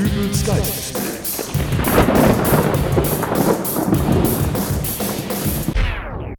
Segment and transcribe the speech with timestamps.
[0.00, 1.50] Dübels Geistesblitz.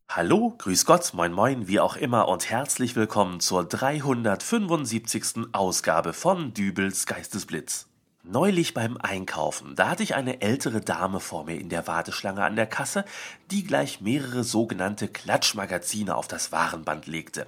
[0.10, 5.50] Hallo, grüß Gott, moin moin, wie auch immer und herzlich willkommen zur 375.
[5.52, 7.86] Ausgabe von Dübels Geistesblitz.
[8.24, 12.56] Neulich beim Einkaufen, da hatte ich eine ältere Dame vor mir in der Warteschlange an
[12.56, 13.06] der Kasse,
[13.52, 17.46] die gleich mehrere sogenannte Klatschmagazine auf das Warenband legte.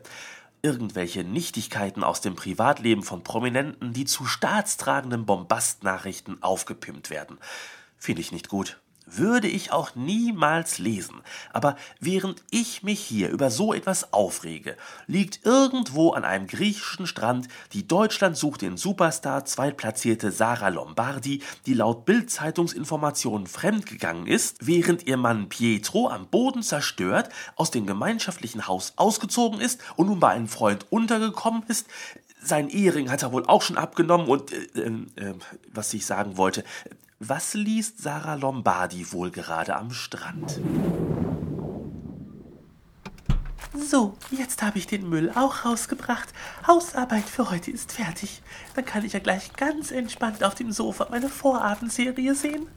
[0.66, 7.38] Irgendwelche Nichtigkeiten aus dem Privatleben von Prominenten, die zu staatstragenden Bombastnachrichten aufgepimpt werden.
[7.98, 11.22] Finde ich nicht gut würde ich auch niemals lesen.
[11.52, 17.48] Aber während ich mich hier über so etwas aufrege, liegt irgendwo an einem griechischen Strand
[17.74, 25.18] die Deutschland sucht den Superstar zweitplatzierte Sarah Lombardi, die laut Bild-Zeitungsinformationen fremdgegangen ist, während ihr
[25.18, 30.48] Mann Pietro am Boden zerstört, aus dem gemeinschaftlichen Haus ausgezogen ist und nun bei einem
[30.48, 31.88] Freund untergekommen ist,
[32.42, 35.34] sein Ehering hat er wohl auch schon abgenommen und äh, äh, äh
[35.72, 36.64] was ich sagen wollte,
[37.30, 40.60] was liest Sarah Lombardi wohl gerade am Strand?
[43.76, 46.30] So, jetzt habe ich den Müll auch rausgebracht.
[46.68, 48.42] Hausarbeit für heute ist fertig.
[48.76, 52.68] Dann kann ich ja gleich ganz entspannt auf dem Sofa meine Vorabendserie sehen.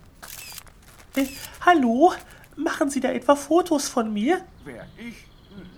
[1.16, 1.26] Äh,
[1.64, 2.14] hallo?
[2.56, 4.42] Machen Sie da etwa Fotos von mir?
[4.64, 4.86] Wer?
[4.96, 5.26] Ich?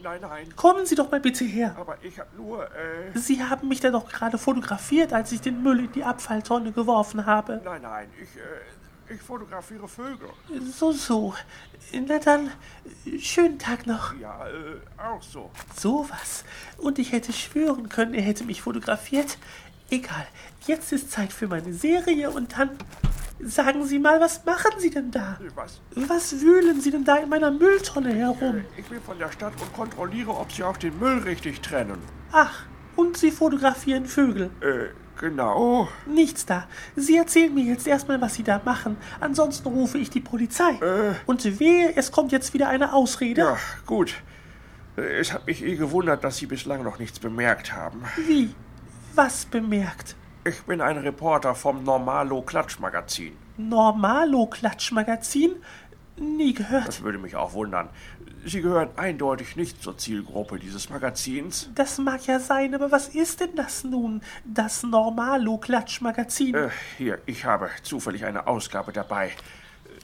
[0.03, 0.57] Nein, nein.
[0.57, 1.75] Kommen Sie doch mal bitte her.
[1.79, 3.17] Aber ich habe nur, äh...
[3.19, 7.27] Sie haben mich da doch gerade fotografiert, als ich den Müll in die Abfalltonne geworfen
[7.27, 7.61] habe.
[7.65, 10.29] Nein, nein, ich, äh, ich fotografiere Vögel.
[10.73, 11.35] So, so.
[11.93, 12.51] Na dann,
[13.19, 14.15] schönen Tag noch.
[14.21, 15.51] Ja, äh, auch so.
[15.77, 16.45] So was.
[16.77, 19.39] Und ich hätte schwören können, er hätte mich fotografiert.
[19.91, 20.27] Egal,
[20.67, 22.71] jetzt ist Zeit für meine Serie und dann...
[23.41, 25.39] Sagen Sie mal, was machen Sie denn da?
[25.55, 25.81] Was?
[25.95, 28.65] Was wühlen Sie denn da in meiner Mülltonne herum?
[28.77, 31.99] Ich bin von der Stadt und kontrolliere, ob Sie auch den Müll richtig trennen.
[32.33, 32.65] Ach,
[32.97, 34.51] und Sie fotografieren Vögel?
[34.61, 34.89] Äh,
[35.21, 35.89] genau.
[36.07, 36.67] Nichts da.
[36.97, 38.97] Sie erzählen mir jetzt erstmal, was Sie da machen.
[39.21, 40.73] Ansonsten rufe ich die Polizei.
[40.81, 41.15] Äh.
[41.27, 43.43] Und wehe, es kommt jetzt wieder eine Ausrede.
[43.43, 43.57] Ja,
[43.87, 44.15] gut.
[44.97, 48.03] Es hat mich eh gewundert, dass Sie bislang noch nichts bemerkt haben.
[48.27, 48.53] Wie?
[49.15, 50.17] Was bemerkt?
[50.49, 53.37] Ich bin ein Reporter vom Normalo Klatschmagazin.
[53.59, 55.57] Normalo Klatschmagazin?
[56.17, 56.89] Nie gehört.
[56.89, 57.91] Das würde mich auch wundern.
[58.47, 61.69] Sie gehören eindeutig nicht zur Zielgruppe dieses Magazins.
[61.75, 64.23] Das mag ja sein, aber was ist denn das nun?
[64.47, 66.55] Das Normalo Klatschmagazin?
[66.55, 69.33] Äh, hier, ich habe zufällig eine Ausgabe dabei.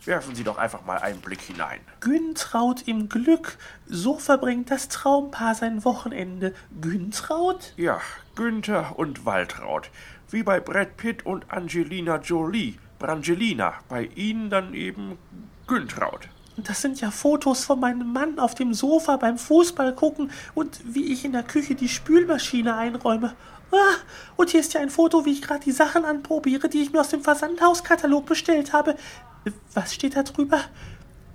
[0.04, 1.80] Werfen Sie doch einfach mal einen Blick hinein.
[2.00, 3.56] Güntraut im Glück.
[3.86, 6.54] So verbringt das Traumpaar sein Wochenende.
[6.82, 7.72] Güntraut?
[7.76, 8.02] Ja,
[8.34, 9.88] Günther und Waltraud.
[10.34, 12.74] Wie bei Brad Pitt und Angelina Jolie.
[12.98, 13.74] Brangelina.
[13.88, 15.16] Bei Ihnen dann eben
[15.68, 16.28] Güntraud.
[16.56, 21.12] Das sind ja Fotos von meinem Mann auf dem Sofa beim Fußball gucken und wie
[21.12, 23.36] ich in der Küche die Spülmaschine einräume.
[23.70, 23.94] Ah,
[24.34, 26.98] und hier ist ja ein Foto, wie ich gerade die Sachen anprobiere, die ich mir
[26.98, 28.96] aus dem Versandhauskatalog bestellt habe.
[29.72, 30.58] Was steht da drüber?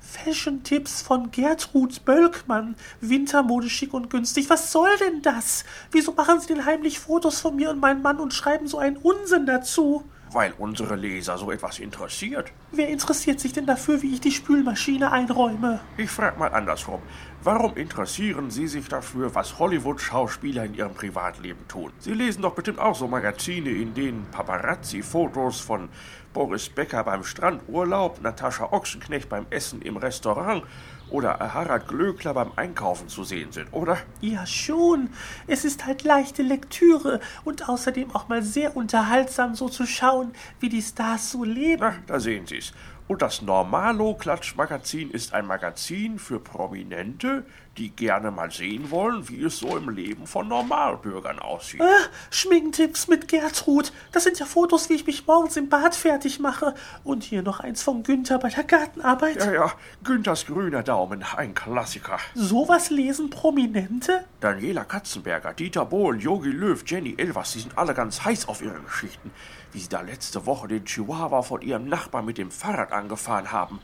[0.09, 2.75] Fashion-Tipps von Gertrud Bölkmann.
[2.99, 4.49] Wintermode schick und günstig.
[4.49, 5.63] Was soll denn das?
[5.91, 8.97] Wieso machen Sie denn heimlich Fotos von mir und meinem Mann und schreiben so einen
[8.97, 10.03] Unsinn dazu?
[10.31, 12.51] Weil unsere Leser so etwas interessiert.
[12.71, 15.79] Wer interessiert sich denn dafür, wie ich die Spülmaschine einräume?
[15.97, 17.01] Ich frage mal andersrum.
[17.41, 21.93] Warum interessieren Sie sich dafür, was Hollywood-Schauspieler in ihrem Privatleben tun?
[21.99, 25.87] Sie lesen doch bestimmt auch so Magazine, in denen Paparazzi-Fotos von
[26.33, 30.63] Boris Becker beim Strandurlaub, Natascha Ochsenknecht beim Essen im Restaurant
[31.09, 33.97] oder Harald Glöckler beim Einkaufen zu sehen sind, oder?
[34.19, 35.09] Ja, schon.
[35.47, 40.67] Es ist halt leichte Lektüre und außerdem auch mal sehr unterhaltsam, so zu schauen, wie
[40.67, 41.79] die Stars so leben.
[41.79, 42.73] Na, da sehen Sie's.
[43.09, 47.43] Und das Normalo-Klatschmagazin ist ein Magazin für Prominente,
[47.77, 51.81] die gerne mal sehen wollen, wie es so im Leben von Normalbürgern aussieht.
[51.81, 53.93] Ah, Schminktipps mit Gertrud.
[54.11, 56.75] Das sind ja Fotos, wie ich mich morgens im Bad fertig mache.
[57.03, 59.37] Und hier noch eins von Günther bei der Gartenarbeit.
[59.37, 59.71] Ja, ja,
[60.03, 62.19] Günthers grüner Daumen, ein Klassiker.
[62.35, 64.25] Sowas lesen Prominente?
[64.41, 68.81] Daniela Katzenberger, Dieter Bohlen, Jogi Löw, Jenny Elvers, die sind alle ganz heiß auf ihre
[68.81, 69.31] Geschichten.
[69.71, 73.79] Wie sie da letzte Woche den Chihuahua von ihrem Nachbar mit dem Fahrrad angefahren haben.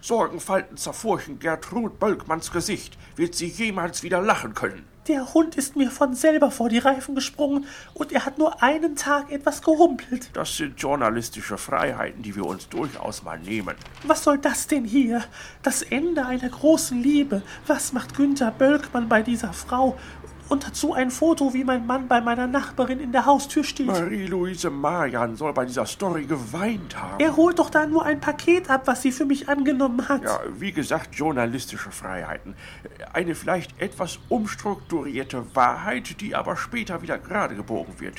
[0.00, 2.96] Sorgenfalten zerfurchen Gertrud Bölkmanns Gesicht.
[3.16, 4.86] Wird sie jemals wieder lachen können?
[5.08, 7.64] Der Hund ist mir von selber vor die Reifen gesprungen
[7.94, 10.28] und er hat nur einen Tag etwas gehumpelt.
[10.34, 13.74] Das sind journalistische Freiheiten, die wir uns durchaus mal nehmen.
[14.04, 15.24] Was soll das denn hier?
[15.62, 17.40] Das Ende einer großen Liebe.
[17.66, 19.98] Was macht Günther Bölkmann bei dieser Frau?
[20.48, 23.86] Und dazu ein Foto, wie mein Mann bei meiner Nachbarin in der Haustür steht.
[23.86, 27.20] Marie-Louise Marian soll bei dieser Story geweint haben.
[27.20, 30.22] Er holt doch da nur ein Paket ab, was sie für mich angenommen hat.
[30.22, 32.54] Ja, wie gesagt, journalistische Freiheiten.
[33.12, 38.18] Eine vielleicht etwas umstrukturierte Wahrheit, die aber später wieder gerade gebogen wird.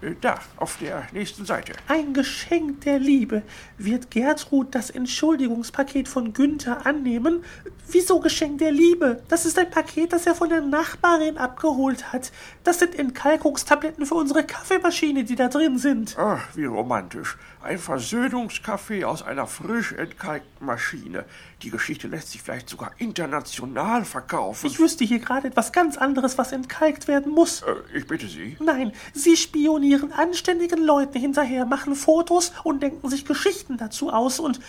[0.00, 1.72] Äh, Da, auf der nächsten Seite.
[1.88, 3.42] Ein Geschenk der Liebe.
[3.78, 7.42] Wird Gertrud das Entschuldigungspaket von Günther annehmen?
[7.90, 9.22] Wieso Geschenk der Liebe?
[9.28, 11.63] Das ist ein Paket, das er von der Nachbarin abgeholt
[12.12, 12.32] hat.
[12.62, 16.16] Das sind Entkalkungstabletten für unsere Kaffeemaschine, die da drin sind.
[16.18, 17.36] Ach, wie romantisch.
[17.62, 21.24] Ein Versöhnungskaffee aus einer frisch entkalkten Maschine.
[21.62, 24.66] Die Geschichte lässt sich vielleicht sogar international verkaufen.
[24.66, 27.62] Ich wüsste hier gerade etwas ganz anderes, was entkalkt werden muss.
[27.62, 28.58] Äh, ich bitte Sie.
[28.60, 34.38] Nein, Sie spionieren anständigen Leuten hinterher, machen Fotos und denken sich Geschichten dazu aus.
[34.38, 34.60] Und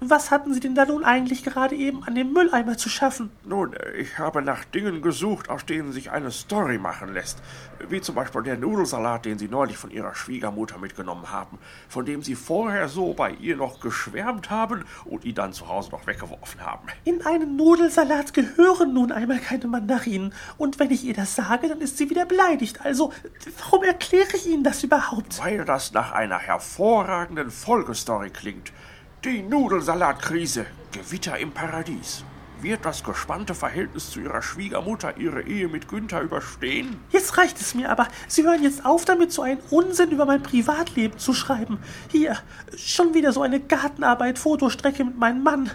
[0.00, 3.30] was hatten Sie denn da nun eigentlich gerade eben an dem Mülleimer zu schaffen?
[3.44, 7.42] Nun, ich habe nach Dingen gesucht, aus denen sich eine Story machen lässt.
[7.88, 11.58] Wie zum Beispiel der Nudelsalat, den Sie neulich von Ihrer Schwiegermutter mitgenommen haben,
[11.88, 15.90] von dem Sie vorher so bei ihr noch geschwärmt haben und ihn dann zu Hause
[15.90, 16.88] noch weggeworfen haben.
[17.04, 20.32] In einen Nudelsalat gehören nun einmal keine Mandarinen.
[20.56, 22.80] Und wenn ich ihr das sage, dann ist sie wieder beleidigt.
[22.84, 23.12] Also,
[23.60, 25.42] warum erkläre ich Ihnen das überhaupt?
[25.42, 28.72] Weil das nach einer hervorragenden Folgestory klingt.
[29.22, 30.64] Die Nudelsalatkrise.
[30.92, 32.24] Gewitter im Paradies.
[32.62, 36.96] Wird das gespannte Verhältnis zu ihrer Schwiegermutter ihre Ehe mit Günther überstehen?
[37.10, 38.08] Jetzt reicht es mir aber.
[38.28, 41.80] Sie hören jetzt auf damit, so einen Unsinn über mein Privatleben zu schreiben.
[42.08, 42.38] Hier,
[42.78, 45.70] schon wieder so eine Gartenarbeit, Fotostrecke mit meinem Mann.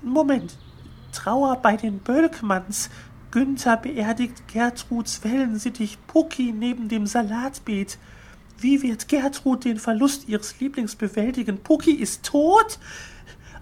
[0.00, 0.56] Moment.
[1.12, 2.90] Trauer bei den Bölkmanns.
[3.32, 7.98] Günther beerdigt Gertruds Wellensittich Pucki neben dem Salatbeet.
[8.58, 11.58] Wie wird Gertrud den Verlust ihres Lieblings bewältigen?
[11.58, 12.78] Pucki ist tot?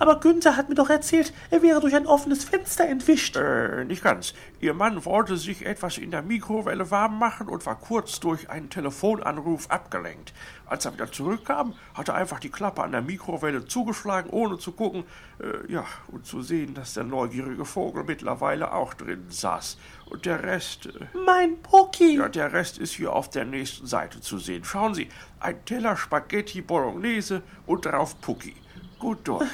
[0.03, 3.37] Aber Günther hat mir doch erzählt, er wäre durch ein offenes Fenster entwischt.
[3.37, 4.35] Äh, nicht ganz.
[4.59, 8.69] Ihr Mann wollte sich etwas in der Mikrowelle warm machen und war kurz durch einen
[8.69, 10.35] Telefonanruf abgelenkt.
[10.67, 14.73] Als er wieder zurückkam, hat er einfach die Klappe an der Mikrowelle zugeschlagen, ohne zu
[14.73, 15.05] gucken,
[15.39, 19.79] äh, ja, und zu sehen, dass der neugierige Vogel mittlerweile auch drin saß.
[20.07, 22.17] Und der Rest, äh, Mein Pucki!
[22.17, 24.65] ja, der Rest ist hier auf der nächsten Seite zu sehen.
[24.65, 25.09] Schauen Sie,
[25.39, 28.57] ein Teller Spaghetti Bolognese und darauf Pucki.
[28.99, 29.49] Gut durch.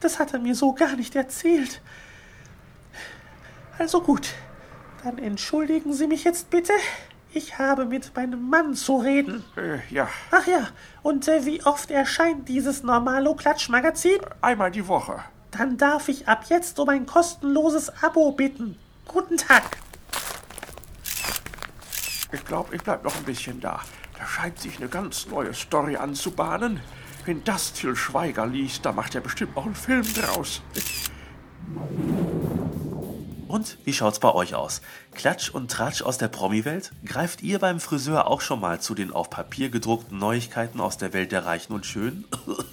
[0.00, 1.80] Das hat er mir so gar nicht erzählt.
[3.78, 4.30] Also gut,
[5.04, 6.72] dann entschuldigen Sie mich jetzt bitte.
[7.32, 9.44] Ich habe mit meinem Mann zu reden.
[9.56, 10.68] Äh, ja, Ach ja,
[11.02, 14.18] und äh, wie oft erscheint dieses Normalo-Klatsch-Magazin?
[14.40, 15.20] einmal die Woche.
[15.50, 18.78] Dann darf ich ab jetzt um ein kostenloses Abo bitten.
[19.06, 19.62] Guten Tag.
[22.32, 23.80] Ich glaube, ich bleib noch ein bisschen da.
[24.18, 26.80] Da scheint sich eine ganz neue Story anzubahnen.
[27.24, 30.62] Wenn das Til Schweiger liest, da macht er bestimmt auch einen Film draus.
[33.48, 34.82] Und wie schaut's bei euch aus?
[35.14, 36.92] Klatsch und Tratsch aus der Promi-Welt?
[37.04, 41.14] Greift ihr beim Friseur auch schon mal zu den auf Papier gedruckten Neuigkeiten aus der
[41.14, 42.26] Welt der Reichen und Schönen?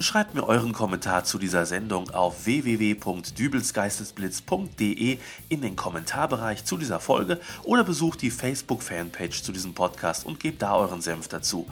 [0.00, 5.18] Schreibt mir euren Kommentar zu dieser Sendung auf www.dübelsgeistesblitz.de
[5.48, 10.62] in den Kommentarbereich zu dieser Folge oder besucht die Facebook-Fanpage zu diesem Podcast und gebt
[10.62, 11.68] da euren Senf dazu.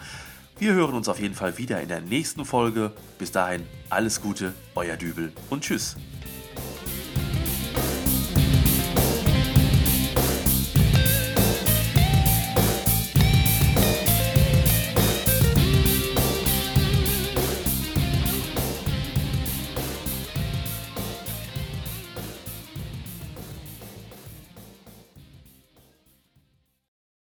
[0.62, 2.92] Wir hören uns auf jeden Fall wieder in der nächsten Folge.
[3.18, 5.96] Bis dahin, alles Gute, euer Dübel und tschüss.